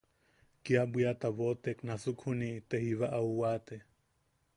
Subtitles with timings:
[0.63, 3.75] Kia bwiata boʼotek nasuk juni te jiba au waate.